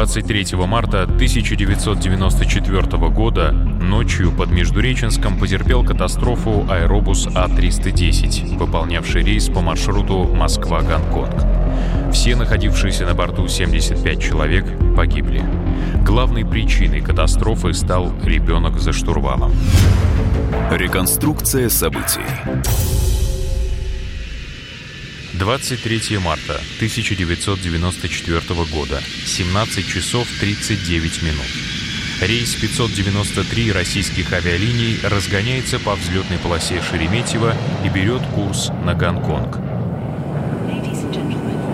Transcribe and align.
23 0.00 0.56
марта 0.56 1.02
1994 1.02 2.82
года 3.10 3.52
ночью 3.52 4.32
под 4.32 4.50
Междуреченском 4.50 5.38
потерпел 5.38 5.84
катастрофу 5.84 6.66
аэробус 6.70 7.28
А-310, 7.34 8.56
выполнявший 8.56 9.22
рейс 9.22 9.50
по 9.50 9.60
маршруту 9.60 10.24
Москва-Гонконг. 10.24 12.14
Все 12.14 12.34
находившиеся 12.34 13.04
на 13.04 13.12
борту 13.12 13.46
75 13.46 14.22
человек 14.22 14.64
погибли. 14.96 15.44
Главной 16.02 16.46
причиной 16.46 17.02
катастрофы 17.02 17.74
стал 17.74 18.10
ребенок 18.24 18.80
за 18.80 18.94
штурвалом. 18.94 19.52
Реконструкция 20.70 21.68
событий. 21.68 22.24
23 25.40 26.18
марта 26.18 26.60
1994 26.76 28.40
года, 28.70 29.00
17 29.24 29.88
часов 29.88 30.28
39 30.38 31.22
минут. 31.22 31.46
Рейс 32.20 32.54
593 32.56 33.72
российских 33.72 34.34
авиалиний 34.34 34.98
разгоняется 35.02 35.78
по 35.78 35.94
взлетной 35.94 36.36
полосе 36.36 36.82
Шереметьево 36.82 37.54
и 37.82 37.88
берет 37.88 38.20
курс 38.34 38.70
на 38.84 38.92
Гонконг. 38.92 39.56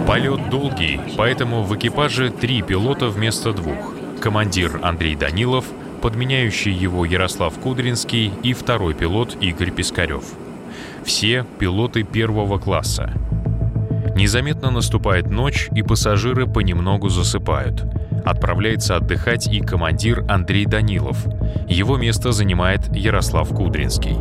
Полет 0.07 0.49
долгий, 0.49 1.01
поэтому 1.17 1.65
в 1.65 1.77
экипаже 1.77 2.31
три 2.31 2.63
пилота 2.63 3.09
вместо 3.09 3.53
двух. 3.53 3.95
Командир 4.21 4.79
Андрей 4.85 5.17
Данилов, 5.17 5.65
подменяющий 6.03 6.73
его 6.73 7.05
Ярослав 7.05 7.59
Кудринский 7.59 8.33
и 8.45 8.53
второй 8.53 8.95
пилот 8.95 9.37
Игорь 9.41 9.73
Пискарев. 9.73 10.23
Все 11.05 11.45
пилоты 11.59 12.05
первого 12.05 12.59
класса. 12.59 13.13
Незаметно 14.17 14.71
наступает 14.71 15.29
ночь, 15.31 15.69
и 15.75 15.83
пассажиры 15.83 16.47
понемногу 16.47 17.11
засыпают. 17.11 17.85
Отправляется 18.25 18.97
отдыхать 18.97 19.47
и 19.47 19.61
командир 19.61 20.25
Андрей 20.27 20.65
Данилов. 20.65 21.27
Его 21.69 21.99
место 21.99 22.33
занимает 22.33 22.97
Ярослав 22.97 23.51
Кудринский. 23.51 24.17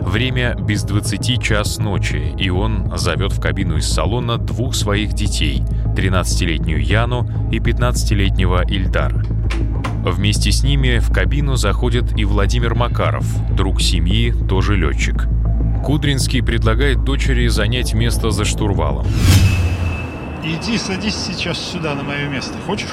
Время 0.00 0.56
без 0.56 0.82
20 0.82 1.40
час 1.40 1.78
ночи, 1.78 2.34
и 2.36 2.50
он 2.50 2.92
зовет 2.98 3.30
в 3.30 3.40
кабину 3.40 3.76
из 3.76 3.88
салона 3.88 4.36
двух 4.36 4.74
своих 4.74 5.12
детей, 5.12 5.62
13-летнюю 5.94 6.82
Яну 6.84 7.30
и 7.52 7.58
15-летнего 7.58 8.64
Ильдара. 8.68 9.22
Вместе 10.04 10.50
с 10.50 10.64
ними 10.64 10.98
в 10.98 11.12
кабину 11.12 11.54
заходит 11.54 12.18
и 12.18 12.24
Владимир 12.24 12.74
Макаров, 12.74 13.26
друг 13.54 13.80
семьи, 13.80 14.34
тоже 14.48 14.74
летчик. 14.74 15.28
Кудринский 15.86 16.42
предлагает 16.42 17.04
дочери 17.04 17.46
занять 17.46 17.94
место 17.94 18.32
за 18.32 18.44
штурвалом. 18.44 19.06
Иди, 20.42 20.78
садись 20.78 21.14
сейчас 21.14 21.58
сюда, 21.58 21.94
на 21.94 22.02
мое 22.02 22.28
место. 22.28 22.54
Хочешь? 22.66 22.90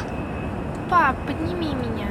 Пап, 0.92 1.16
подними 1.26 1.74
меня. 1.74 2.10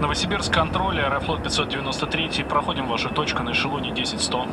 Новосибирск 0.00 0.50
контроль, 0.50 0.98
Аэрофлот 0.98 1.42
593. 1.42 2.44
Проходим 2.44 2.86
вашу 2.86 3.10
точку 3.10 3.42
на 3.42 3.52
эшелоне 3.52 3.90
10-100. 3.90 4.48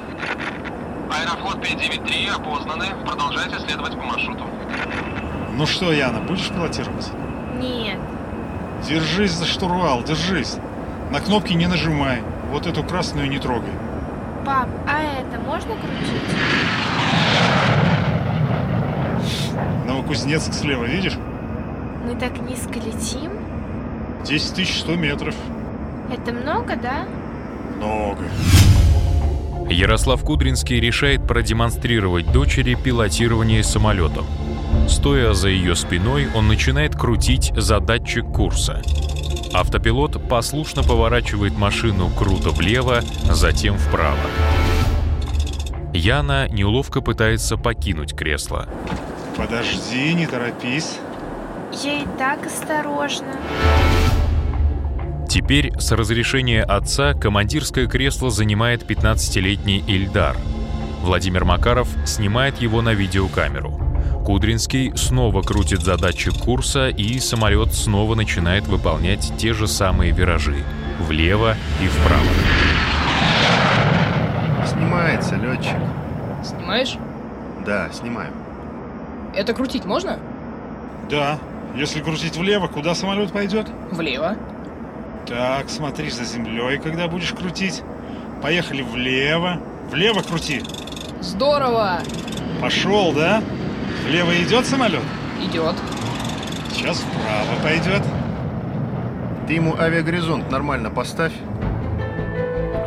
Аэрофлот 1.10 1.62
593 1.62 2.28
опознаны. 2.28 2.88
Продолжайте 3.06 3.58
следовать 3.60 3.96
по 3.96 4.04
маршруту. 4.04 4.44
Ну 5.56 5.66
что, 5.66 5.94
Яна, 5.94 6.20
будешь 6.20 6.50
пилотировать? 6.50 7.10
Нет. 7.62 7.98
Держись 8.86 9.32
за 9.32 9.46
штурвал, 9.46 10.04
держись. 10.04 10.58
На 11.12 11.22
кнопки 11.22 11.54
не 11.54 11.68
нажимай. 11.68 12.22
Вот 12.52 12.68
эту 12.68 12.84
красную 12.84 13.30
не 13.30 13.40
трогай. 13.40 13.72
Пап, 14.46 14.68
а 14.86 15.02
это 15.02 15.40
можно 15.40 15.74
крутить? 15.76 16.22
Новокузнецк 19.88 20.54
слева, 20.54 20.84
видишь? 20.84 21.18
Мы 22.06 22.16
так 22.20 22.38
низко 22.42 22.74
летим? 22.74 23.32
10 24.26 24.68
100 24.68 24.96
метров. 24.96 25.36
Это 26.12 26.34
много, 26.34 26.76
да? 26.76 27.06
Много. 27.78 28.24
Ярослав 29.70 30.22
Кудринский 30.24 30.82
решает 30.82 31.26
продемонстрировать 31.26 32.30
дочери 32.34 32.76
пилотирование 32.76 33.64
самолетом. 33.64 34.26
Стоя 34.90 35.34
за 35.34 35.48
ее 35.48 35.76
спиной, 35.76 36.28
он 36.36 36.50
начинает 36.50 36.96
крутить 36.96 37.54
задатчик 37.56 38.26
курса. 38.26 38.82
Автопилот 39.54 40.28
послушно 40.28 40.82
поворачивает 40.82 41.56
машину 41.56 42.10
круто 42.10 42.50
влево, 42.50 43.02
затем 43.30 43.78
вправо. 43.78 44.18
Яна 45.94 46.48
неловко 46.50 47.02
пытается 47.02 47.56
покинуть 47.56 48.16
кресло. 48.16 48.68
Подожди, 49.38 50.14
не 50.16 50.26
торопись. 50.26 50.98
Я 51.84 52.02
и 52.02 52.06
так 52.18 52.48
осторожно. 52.48 53.28
Теперь 55.30 55.72
с 55.80 55.92
разрешения 55.92 56.64
отца 56.64 57.14
командирское 57.14 57.88
кресло 57.88 58.32
занимает 58.32 58.84
15-летний 58.90 59.84
Ильдар. 59.88 60.36
Владимир 61.02 61.46
Макаров 61.46 61.90
снимает 62.06 62.60
его 62.60 62.82
на 62.82 62.94
видеокамеру. 62.94 63.83
Кудринский 64.26 64.96
снова 64.96 65.42
крутит 65.42 65.82
задатчик 65.82 66.34
курса, 66.34 66.88
и 66.88 67.20
самолет 67.20 67.74
снова 67.74 68.16
начинает 68.16 68.66
выполнять 68.68 69.34
те 69.38 69.54
же 69.54 69.68
самые 69.68 70.14
виражи— 70.14 70.64
влево 71.00 71.58
и 71.82 71.88
вправо. 71.88 72.24
Снимается, 74.66 75.36
летчик. 75.36 75.76
Снимаешь? 76.42 76.96
Да, 77.66 77.90
снимаю. 77.92 78.32
Это 79.36 79.54
крутить 79.54 79.84
можно? 79.84 80.18
Да. 81.10 81.38
Если 81.76 82.00
крутить 82.00 82.38
влево, 82.38 82.68
куда 82.68 82.96
самолет 82.96 83.34
пойдет? 83.34 83.68
Влево. 83.92 84.38
Так, 85.28 85.70
смотри 85.70 86.10
за 86.10 86.24
землей, 86.24 86.78
когда 86.78 87.10
будешь 87.10 87.34
крутить. 87.34 87.82
Поехали 88.42 88.84
влево. 88.84 89.60
Влево 89.92 90.22
крути. 90.22 90.62
Здорово! 91.20 92.00
Пошел, 92.62 93.12
да? 93.12 93.42
Влево 94.06 94.36
идет 94.42 94.66
самолет? 94.66 95.02
Идет. 95.42 95.76
Сейчас 96.74 97.00
вправо 97.00 97.62
пойдет. 97.64 98.04
Ты 99.48 99.54
ему 99.54 99.78
авиагоризонт 99.78 100.52
нормально 100.52 100.90
поставь. 100.90 101.34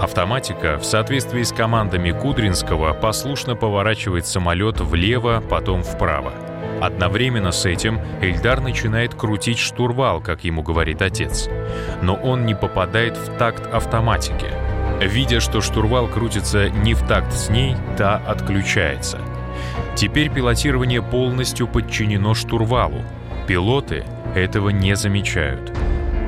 Автоматика 0.00 0.78
в 0.78 0.84
соответствии 0.84 1.42
с 1.42 1.52
командами 1.52 2.10
Кудринского 2.10 2.92
послушно 2.92 3.56
поворачивает 3.56 4.26
самолет 4.26 4.80
влево, 4.80 5.42
потом 5.48 5.82
вправо. 5.82 6.32
Одновременно 6.82 7.50
с 7.50 7.64
этим 7.64 7.98
Эльдар 8.20 8.60
начинает 8.60 9.14
крутить 9.14 9.58
штурвал, 9.58 10.20
как 10.20 10.44
ему 10.44 10.62
говорит 10.62 11.00
отец. 11.00 11.48
Но 12.02 12.14
он 12.14 12.44
не 12.44 12.54
попадает 12.54 13.16
в 13.16 13.38
такт 13.38 13.66
автоматики. 13.72 14.48
Видя, 15.00 15.40
что 15.40 15.62
штурвал 15.62 16.08
крутится 16.08 16.68
не 16.68 16.92
в 16.92 17.06
такт 17.06 17.32
с 17.32 17.48
ней, 17.48 17.74
та 17.96 18.16
отключается. 18.16 19.18
Теперь 19.94 20.30
пилотирование 20.30 21.02
полностью 21.02 21.66
подчинено 21.66 22.34
штурвалу. 22.34 23.02
Пилоты 23.46 24.04
этого 24.34 24.70
не 24.70 24.96
замечают. 24.96 25.72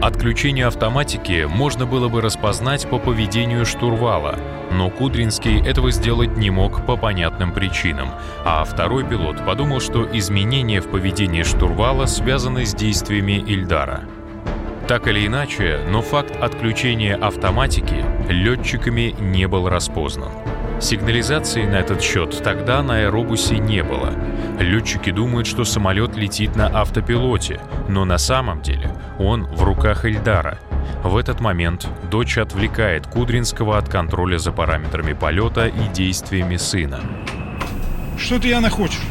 Отключение 0.00 0.66
автоматики 0.66 1.44
можно 1.50 1.84
было 1.84 2.08
бы 2.08 2.20
распознать 2.20 2.88
по 2.88 3.00
поведению 3.00 3.66
штурвала, 3.66 4.38
но 4.70 4.90
Кудринский 4.90 5.60
этого 5.60 5.90
сделать 5.90 6.36
не 6.36 6.50
мог 6.50 6.86
по 6.86 6.96
понятным 6.96 7.52
причинам, 7.52 8.10
а 8.44 8.62
второй 8.62 9.04
пилот 9.04 9.44
подумал, 9.44 9.80
что 9.80 10.08
изменения 10.16 10.80
в 10.80 10.88
поведении 10.88 11.42
штурвала 11.42 12.06
связаны 12.06 12.64
с 12.64 12.74
действиями 12.74 13.42
Ильдара. 13.44 14.02
Так 14.86 15.08
или 15.08 15.26
иначе, 15.26 15.80
но 15.90 16.00
факт 16.00 16.34
отключения 16.40 17.16
автоматики 17.16 18.04
летчиками 18.28 19.16
не 19.18 19.48
был 19.48 19.68
распознан. 19.68 20.30
Сигнализации 20.80 21.64
на 21.64 21.76
этот 21.76 22.00
счет 22.00 22.40
тогда 22.42 22.82
на 22.82 22.98
аэробусе 22.98 23.58
не 23.58 23.82
было. 23.82 24.14
Летчики 24.60 25.10
думают, 25.10 25.48
что 25.48 25.64
самолет 25.64 26.16
летит 26.16 26.54
на 26.54 26.68
автопилоте, 26.68 27.60
но 27.88 28.04
на 28.04 28.16
самом 28.16 28.62
деле 28.62 28.94
он 29.18 29.44
в 29.44 29.64
руках 29.64 30.04
Эльдара. 30.04 30.58
В 31.02 31.16
этот 31.16 31.40
момент 31.40 31.88
дочь 32.10 32.38
отвлекает 32.38 33.08
Кудринского 33.08 33.76
от 33.76 33.88
контроля 33.88 34.38
за 34.38 34.52
параметрами 34.52 35.14
полета 35.14 35.66
и 35.66 35.88
действиями 35.92 36.56
сына. 36.56 37.00
Что 38.16 38.38
ты, 38.38 38.48
Яна, 38.48 38.70
хочешь? 38.70 39.02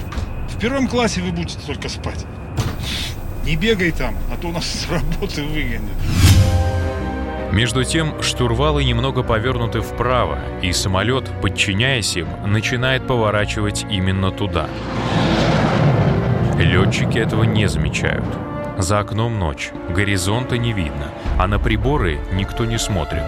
В 0.50 0.60
первом 0.60 0.88
классе 0.88 1.22
вы 1.22 1.32
будете 1.32 1.60
только 1.66 1.90
спать. 1.90 2.26
Не 3.44 3.58
бегай 3.58 3.92
там, 3.92 4.16
а 4.32 4.38
то 4.38 4.52
нас 4.52 4.66
с 4.66 4.90
работы 4.90 5.44
выгонят. 5.44 5.92
Между 7.52 7.84
тем, 7.84 8.22
штурвалы 8.22 8.84
немного 8.84 9.24
повернуты 9.24 9.82
вправо, 9.82 10.40
и 10.62 10.72
самолет, 10.74 11.32
подчиняясь 11.42 12.18
им, 12.18 12.28
начинает 12.46 13.08
поворачивать 13.08 13.86
именно 13.90 14.32
туда. 14.32 14.68
Летчики 16.60 17.18
этого 17.18 17.44
не 17.44 17.68
замечают. 17.68 18.26
За 18.78 19.00
окном 19.00 19.40
ночь, 19.40 19.72
горизонта 19.90 20.58
не 20.58 20.74
видно, 20.74 21.10
а 21.40 21.48
на 21.48 21.58
приборы 21.58 22.20
никто 22.34 22.66
не 22.66 22.78
смотрит. 22.78 23.24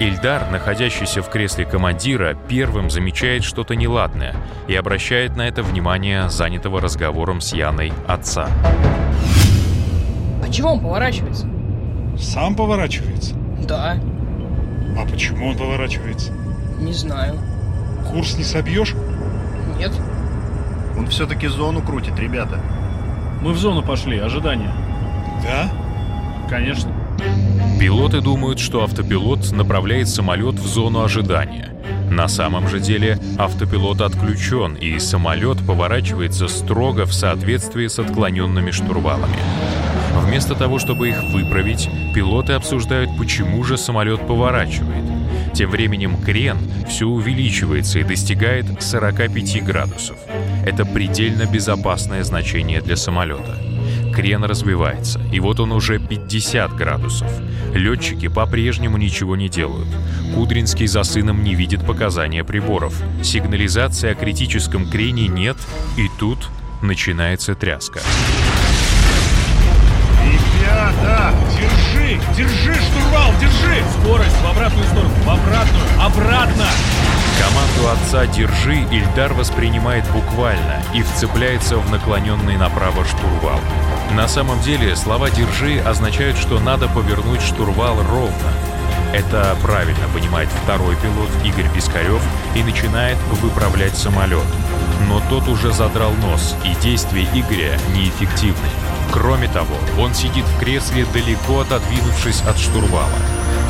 Ильдар, 0.00 0.50
находящийся 0.50 1.20
в 1.20 1.28
кресле 1.28 1.66
командира, 1.66 2.34
первым 2.48 2.88
замечает 2.90 3.44
что-то 3.44 3.76
неладное 3.76 4.34
и 4.66 4.74
обращает 4.74 5.36
на 5.36 5.46
это 5.46 5.62
внимание 5.62 6.30
занятого 6.30 6.80
разговором 6.80 7.40
с 7.40 7.52
Яной 7.52 7.92
отца. 8.08 8.48
А 10.42 10.50
чего 10.50 10.70
он 10.70 10.80
поворачивается? 10.80 11.46
Сам 12.18 12.56
поворачивается? 12.56 13.39
Да, 13.66 13.98
А 14.98 15.06
почему 15.10 15.48
он 15.48 15.56
поворачивается? 15.56 16.32
не 16.80 16.92
знаю. 16.92 17.38
Курс 18.10 18.38
не 18.38 18.44
собьешь? 18.44 18.94
Нет. 19.78 19.92
Он 20.96 21.06
все-таки 21.08 21.46
зону 21.46 21.82
крутит, 21.82 22.18
ребята. 22.18 22.58
Мы 23.42 23.52
в 23.52 23.58
зону 23.58 23.82
пошли, 23.82 24.18
ожидание. 24.18 24.72
Да? 25.42 25.70
Конечно. 26.48 26.90
Пилоты 27.78 28.20
думают, 28.20 28.58
что 28.58 28.82
автопилот 28.82 29.52
направляет 29.52 30.08
самолет 30.08 30.56
в 30.56 30.66
зону 30.66 31.02
ожидания. 31.02 31.70
На 32.10 32.28
самом 32.28 32.68
же 32.68 32.80
деле 32.80 33.18
автопилот 33.38 34.00
отключен, 34.00 34.74
и 34.74 34.98
самолет 34.98 35.58
поворачивается 35.66 36.48
строго 36.48 37.04
в 37.06 37.12
соответствии 37.14 37.86
с 37.86 37.98
отклоненными 37.98 38.70
штурвалами. 38.70 39.36
Вместо 40.14 40.54
того, 40.54 40.78
чтобы 40.78 41.08
их 41.08 41.22
выправить, 41.24 41.88
пилоты 42.14 42.54
обсуждают, 42.54 43.10
почему 43.18 43.62
же 43.64 43.76
самолет 43.76 44.26
поворачивает. 44.26 45.04
Тем 45.54 45.70
временем 45.70 46.16
крен 46.22 46.58
все 46.88 47.06
увеличивается 47.06 47.98
и 47.98 48.04
достигает 48.04 48.82
45 48.82 49.64
градусов. 49.64 50.16
Это 50.64 50.84
предельно 50.84 51.46
безопасное 51.46 52.22
значение 52.22 52.80
для 52.80 52.96
самолета. 52.96 53.58
Крен 54.14 54.44
развивается, 54.44 55.20
и 55.32 55.40
вот 55.40 55.60
он 55.60 55.72
уже 55.72 55.98
50 55.98 56.74
градусов. 56.74 57.30
Летчики 57.74 58.28
по-прежнему 58.28 58.96
ничего 58.96 59.36
не 59.36 59.48
делают. 59.48 59.88
Кудринский 60.34 60.86
за 60.86 61.02
сыном 61.02 61.42
не 61.42 61.54
видит 61.54 61.86
показания 61.86 62.44
приборов. 62.44 62.94
Сигнализации 63.22 64.10
о 64.10 64.14
критическом 64.14 64.88
крене 64.88 65.28
нет, 65.28 65.56
и 65.96 66.08
тут 66.18 66.48
начинается 66.82 67.54
тряска. 67.54 68.00
Ребята! 70.90 71.32
Держи! 71.56 72.20
Держи 72.36 72.74
штурвал! 72.74 73.32
Держи! 73.40 73.82
Скорость 74.00 74.36
в 74.42 74.46
обратную 74.46 74.84
сторону, 74.86 75.10
в 75.24 75.30
обратную, 75.30 75.84
обратно! 76.00 76.66
Команду 77.38 77.90
отца 77.92 78.26
«Держи» 78.26 78.80
Ильдар 78.90 79.32
воспринимает 79.32 80.04
буквально 80.10 80.82
и 80.92 81.02
вцепляется 81.02 81.76
в 81.76 81.90
наклоненный 81.90 82.56
направо 82.56 83.04
штурвал. 83.04 83.60
На 84.14 84.26
самом 84.26 84.60
деле 84.62 84.96
слова 84.96 85.30
«держи» 85.30 85.80
означают, 85.80 86.36
что 86.36 86.58
надо 86.58 86.88
повернуть 86.88 87.40
штурвал 87.40 87.96
ровно. 88.10 88.52
Это 89.14 89.56
правильно 89.62 90.08
понимает 90.12 90.48
второй 90.64 90.96
пилот 90.96 91.30
Игорь 91.44 91.70
Пискарев 91.72 92.22
и 92.54 92.62
начинает 92.62 93.18
выправлять 93.42 93.96
самолет. 93.96 94.44
Но 95.08 95.22
тот 95.30 95.48
уже 95.48 95.72
задрал 95.72 96.12
нос, 96.14 96.56
и 96.64 96.74
действия 96.82 97.26
Игоря 97.32 97.78
неэффективны. 97.94 98.68
Кроме 99.12 99.48
того, 99.48 99.76
он 99.98 100.14
сидит 100.14 100.44
в 100.44 100.58
кресле, 100.58 101.04
далеко 101.12 101.60
отодвинувшись 101.60 102.42
от 102.42 102.58
штурвала. 102.58 103.18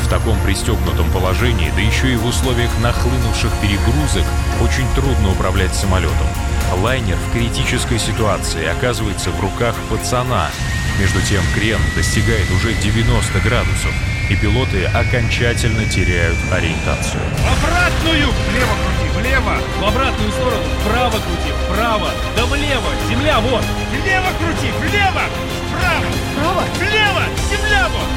В 0.02 0.08
таком 0.08 0.38
пристегнутом 0.40 1.10
положении, 1.10 1.72
да 1.74 1.80
еще 1.80 2.12
и 2.12 2.16
в 2.16 2.26
условиях 2.26 2.70
нахлынувших 2.82 3.50
перегрузок, 3.62 4.24
очень 4.62 4.86
трудно 4.94 5.30
управлять 5.32 5.74
самолетом. 5.74 6.26
Лайнер 6.82 7.16
в 7.16 7.32
критической 7.32 7.98
ситуации 7.98 8.66
оказывается 8.66 9.30
в 9.30 9.40
руках 9.40 9.74
пацана. 9.88 10.50
Между 10.98 11.20
тем 11.22 11.42
крен 11.54 11.80
достигает 11.96 12.50
уже 12.50 12.74
90 12.74 13.40
градусов, 13.40 13.94
и 14.30 14.36
пилоты 14.36 14.84
окончательно 14.84 15.84
теряют 15.86 16.38
ориентацию. 16.52 17.20
Обратную! 17.50 18.30
Влево 18.30 18.74
крути, 18.78 19.10
влево! 19.18 19.56
В 19.80 19.84
обратную 19.84 20.30
сторону, 20.30 20.62
вправо 20.80 21.18
крути, 21.18 21.50
вправо, 21.66 22.10
да 22.36 22.46
влево, 22.46 22.90
земля, 23.08 23.40
вот! 23.40 23.64
Влево 23.90 24.30
крути! 24.38 24.70
Влево! 24.78 25.22
Вправо! 25.66 26.06
Право? 26.38 26.62
Влево! 26.78 27.24
Земля 27.50 27.88
вот! 27.90 28.08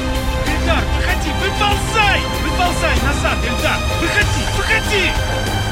Ильдар, 0.46 0.84
выходи! 0.96 1.30
Выползай! 1.42 2.20
Выползай 2.46 2.94
назад, 3.02 3.38
Ильдар! 3.44 3.78
Выходи! 4.00 4.42
Выходи! 4.56 5.10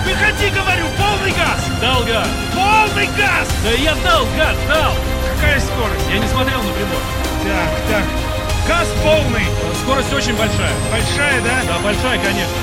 Выходи, 0.04 0.50
говорю! 0.50 0.86
Полный 0.98 1.30
газ! 1.30 1.70
Дал 1.80 2.02
газ! 2.02 2.28
Полный 2.52 3.06
газ! 3.16 3.48
Да 3.62 3.70
я 3.70 3.94
дал 4.02 4.26
газ, 4.36 4.56
дал! 4.66 4.92
Какая 5.36 5.60
скорость? 5.60 6.10
Я 6.10 6.18
не 6.18 6.26
смотрел 6.26 6.60
на 6.62 6.72
прибор. 6.72 7.00
Так, 7.44 7.70
так. 7.88 8.31
Газ 8.66 8.88
полный! 9.02 9.46
Скорость 9.82 10.12
очень 10.12 10.36
большая. 10.36 10.72
Большая, 10.90 11.40
да? 11.42 11.62
Да, 11.66 11.78
большая, 11.80 12.18
конечно. 12.18 12.54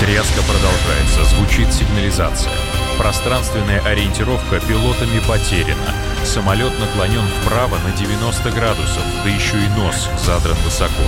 Тряска 0.00 0.42
продолжается, 0.42 1.24
звучит 1.36 1.72
сигнализация. 1.72 2.52
Пространственная 2.96 3.80
ориентировка 3.80 4.60
пилотами 4.60 5.20
потеряна. 5.28 5.94
Самолет 6.24 6.72
наклонен 6.78 7.26
вправо 7.42 7.76
на 7.78 7.92
90 7.92 8.50
градусов, 8.52 9.02
да 9.22 9.30
еще 9.30 9.58
и 9.58 9.68
нос 9.78 10.08
задран 10.24 10.56
высоко. 10.64 11.04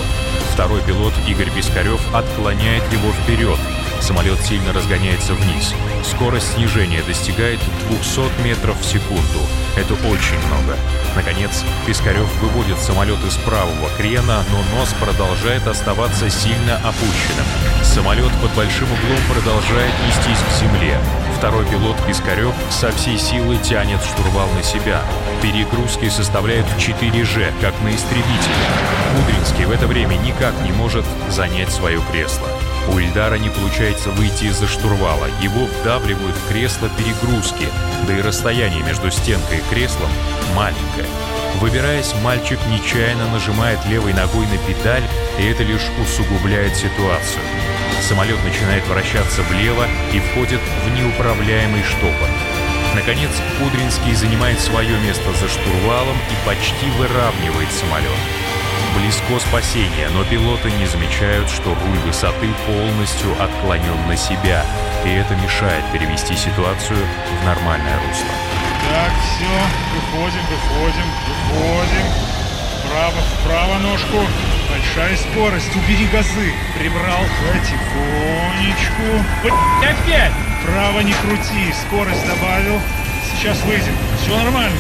Второй 0.53 0.83
пилот 0.83 1.15
Игорь 1.27 1.51
Пискарев 1.51 2.01
отклоняет 2.15 2.85
его 2.93 3.13
вперед. 3.13 3.59
Самолет 4.01 4.41
сильно 4.41 4.73
разгоняется 4.73 5.33
вниз. 5.33 5.75
Скорость 6.05 6.55
снижения 6.55 7.03
достигает 7.03 7.61
200 7.89 8.43
метров 8.43 8.79
в 8.81 8.85
секунду. 8.85 9.41
Это 9.77 9.95
очень 10.09 10.39
много. 10.49 10.77
Наконец, 11.19 11.65
Пискарев 11.85 12.33
выводит 12.41 12.79
самолет 12.79 13.19
из 13.25 13.37
правого 13.39 13.91
крена, 13.97 14.45
но 14.53 14.79
нос 14.79 14.95
продолжает 15.01 15.67
оставаться 15.67 16.31
сильно 16.31 16.77
опущенным. 16.77 17.45
Самолет 17.83 18.31
под 18.41 18.55
большим 18.55 18.87
углом 18.87 19.19
продолжает 19.29 19.93
нестись 20.07 20.39
к 20.39 20.61
земле. 20.61 20.97
Второй 21.37 21.67
пилот 21.67 21.97
Пискарев 22.07 22.55
со 22.71 22.93
всей 22.93 23.19
силы 23.19 23.59
тянет 23.59 24.01
штурвал 24.05 24.49
на 24.55 24.63
себя. 24.63 25.03
Перегрузки 25.43 26.09
составляют 26.09 26.67
4G, 26.79 27.53
как 27.61 27.75
на 27.83 27.95
истребителе. 27.95 28.55
Кудринский 29.17 29.65
в 29.65 29.71
это 29.71 29.87
время 29.87 30.15
никак 30.17 30.55
не 30.63 30.73
может 30.73 31.05
занять 31.29 31.71
свое 31.71 32.01
кресло. 32.11 32.49
У 32.93 32.99
Ильдара 32.99 33.37
не 33.37 33.51
получается 33.51 34.11
выйти 34.11 34.45
из-за 34.45 34.67
штурвала. 34.67 35.27
Его 35.43 35.67
вдавливают 35.67 36.37
в 36.37 36.49
кресло 36.49 36.89
перегрузки, 36.97 37.69
да 38.07 38.17
и 38.17 38.23
расстояние 38.23 38.83
между 38.83 39.11
стенкой 39.11 39.59
и 39.59 39.75
креслом 39.75 40.11
маленькое. 40.55 41.07
Выбираясь, 41.61 42.15
мальчик 42.23 42.59
нечаянно 42.71 43.29
нажимает 43.31 43.85
левой 43.87 44.13
ногой 44.13 44.47
на 44.47 44.59
педаль, 44.59 45.03
и 45.39 45.47
это 45.47 45.65
лишь 45.65 45.91
усугубляет 46.03 46.77
ситуацию. 46.77 47.43
Самолет 48.01 48.39
начинает 48.45 48.87
вращаться 48.87 49.43
влево 49.43 49.87
и 50.13 50.21
входит 50.21 50.61
в 50.85 50.91
неуправляемый 50.97 51.83
штопор. 51.83 52.29
Наконец, 52.99 53.31
Кудринский 53.61 54.13
занимает 54.13 54.59
свое 54.59 54.99
место 54.99 55.33
за 55.35 55.49
штурвалом 55.49 56.17
и 56.17 56.45
почти 56.45 56.91
выравнивает 56.99 57.71
самолет. 57.71 58.11
Близко 58.97 59.39
спасение, 59.39 60.09
но 60.09 60.25
пилоты 60.25 60.73
не 60.73 60.87
замечают, 60.87 61.49
что 61.49 61.77
руль 61.77 61.99
высоты 62.05 62.49
полностью 62.67 63.41
отклонен 63.41 64.09
на 64.09 64.17
себя, 64.17 64.67
и 65.05 65.11
это 65.11 65.37
мешает 65.37 65.85
перевести 65.93 66.35
ситуацию 66.35 66.99
в 66.99 67.47
нормальное 67.47 68.01
русло. 68.09 68.27
Так, 68.91 69.13
все. 69.23 69.47
Выходим, 69.95 70.43
выходим, 70.51 71.09
выходим. 71.55 72.07
Вправо, 72.83 73.23
вправо 73.39 73.79
ножку. 73.79 74.27
Большая 74.69 75.17
скорость. 75.17 75.77
Убери 75.77 76.09
газы. 76.09 76.53
Прибрал. 76.77 77.23
Потихонечку. 77.47 79.25
Опять! 79.83 80.48
Вправо 80.61 81.01
не 81.01 81.13
крути. 81.13 81.73
Скорость 81.87 82.27
добавил. 82.27 82.81
Сейчас 83.31 83.61
выйдем. 83.63 83.95
Все 84.21 84.37
нормально. 84.37 84.77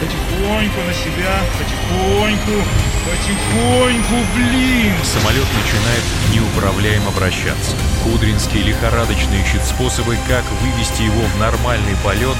Потихоньку 0.00 0.80
на 0.86 0.92
себя. 0.92 1.40
Потихоньку. 1.58 2.64
Потихоньку, 3.04 4.14
блин. 4.34 4.94
Самолет 5.04 5.46
начинает 5.54 6.04
неуправляемо 6.34 7.10
вращаться. 7.10 7.76
Кудринский 8.04 8.62
лихорадочно 8.62 9.34
ищет 9.34 9.62
способы, 9.64 10.16
как 10.28 10.44
вывести 10.62 11.02
его 11.02 11.22
в 11.34 11.38
нормальный 11.38 11.96
полет, 12.04 12.36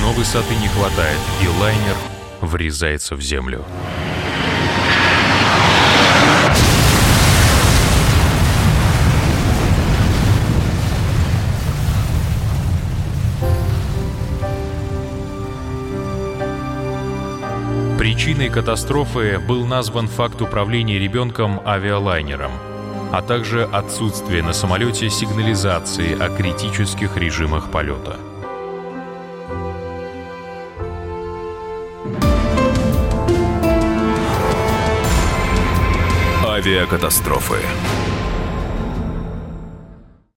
но 0.00 0.12
высоты 0.12 0.54
не 0.56 0.68
хватает, 0.68 1.18
и 1.42 1.48
лайнер 1.60 1.96
врезается 2.40 3.14
в 3.16 3.22
землю. 3.22 3.64
Причиной 18.12 18.50
катастрофы 18.50 19.38
был 19.38 19.64
назван 19.64 20.06
факт 20.06 20.42
управления 20.42 20.98
ребенком 20.98 21.62
авиалайнером, 21.66 22.52
а 23.10 23.22
также 23.22 23.64
отсутствие 23.64 24.42
на 24.42 24.52
самолете 24.52 25.08
сигнализации 25.08 26.12
о 26.20 26.28
критических 26.28 27.16
режимах 27.16 27.70
полета. 27.70 28.18
Авиакатастрофы. 36.46 37.60